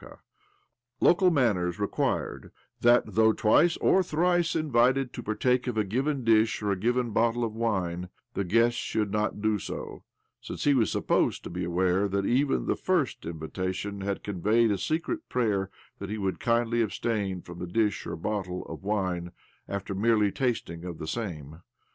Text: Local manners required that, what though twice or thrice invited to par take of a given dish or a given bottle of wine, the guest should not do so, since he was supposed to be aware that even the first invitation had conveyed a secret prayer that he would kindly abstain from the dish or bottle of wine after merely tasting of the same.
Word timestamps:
Local 0.99 1.29
manners 1.29 1.79
required 1.79 2.51
that, 2.79 3.05
what 3.05 3.13
though 3.15 3.33
twice 3.33 3.77
or 3.77 4.01
thrice 4.01 4.55
invited 4.55 5.13
to 5.13 5.21
par 5.21 5.35
take 5.35 5.67
of 5.67 5.77
a 5.77 5.83
given 5.83 6.23
dish 6.23 6.59
or 6.63 6.71
a 6.71 6.75
given 6.75 7.11
bottle 7.11 7.43
of 7.43 7.53
wine, 7.53 8.09
the 8.33 8.43
guest 8.43 8.75
should 8.75 9.11
not 9.11 9.43
do 9.43 9.59
so, 9.59 10.03
since 10.41 10.63
he 10.63 10.73
was 10.73 10.91
supposed 10.91 11.43
to 11.43 11.51
be 11.51 11.63
aware 11.65 12.07
that 12.07 12.25
even 12.25 12.65
the 12.65 12.75
first 12.75 13.27
invitation 13.27 14.01
had 14.01 14.23
conveyed 14.23 14.71
a 14.71 14.79
secret 14.79 15.29
prayer 15.29 15.69
that 15.99 16.09
he 16.09 16.17
would 16.17 16.39
kindly 16.39 16.81
abstain 16.81 17.43
from 17.43 17.59
the 17.59 17.67
dish 17.67 18.07
or 18.07 18.15
bottle 18.15 18.65
of 18.65 18.81
wine 18.83 19.31
after 19.67 19.93
merely 19.93 20.31
tasting 20.31 20.83
of 20.83 20.97
the 20.97 21.05
same. 21.05 21.59